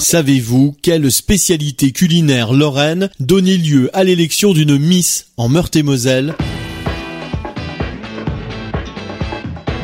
[0.00, 6.34] Savez-vous quelle spécialité culinaire lorraine donnait lieu à l'élection d'une Miss en Meurthe-et-Moselle?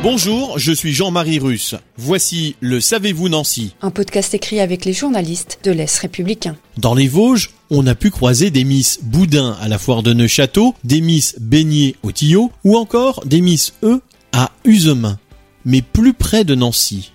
[0.01, 1.75] Bonjour, je suis Jean-Marie Russe.
[1.97, 6.57] Voici le Savez-vous Nancy Un podcast écrit avec les journalistes de l'Est républicain.
[6.79, 10.73] Dans les Vosges, on a pu croiser des Miss Boudin à la foire de Neuchâteau,
[10.83, 15.19] des Miss Beignet au Tillot, ou encore des Miss E à Usemin.
[15.63, 17.11] Mais plus près de Nancy,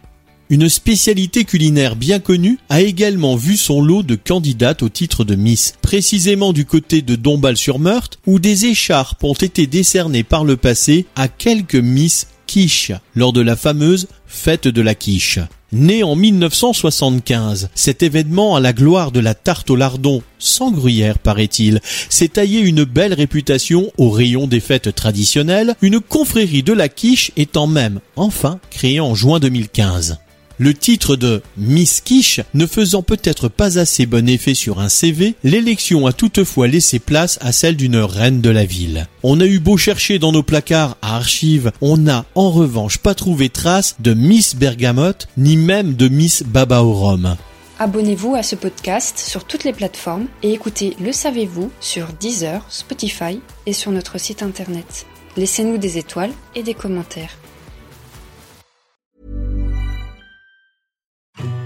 [0.52, 5.34] une spécialité culinaire bien connue a également vu son lot de candidates au titre de
[5.34, 11.06] Miss, précisément du côté de Dombasle-sur-Meurthe, où des écharpes ont été décernées par le passé
[11.16, 15.38] à quelques Miss quiche lors de la fameuse fête de la quiche.
[15.72, 21.18] Né en 1975, cet événement à la gloire de la tarte au lardon, sans gruyère
[21.18, 26.90] paraît-il, s'est taillé une belle réputation au rayon des fêtes traditionnelles, une confrérie de la
[26.90, 30.18] quiche étant même enfin créée en juin 2015.
[30.58, 35.34] Le titre de Miss Quiche ne faisant peut-être pas assez bon effet sur un CV,
[35.44, 39.08] l'élection a toutefois laissé place à celle d'une reine de la ville.
[39.22, 43.14] On a eu beau chercher dans nos placards à archives, on n'a en revanche pas
[43.14, 47.36] trouvé trace de Miss Bergamote, ni même de Miss Baba Rhum.
[47.78, 53.40] Abonnez-vous à ce podcast sur toutes les plateformes et écoutez Le Savez-vous sur Deezer, Spotify
[53.66, 55.06] et sur notre site internet.
[55.36, 57.36] Laissez-nous des étoiles et des commentaires.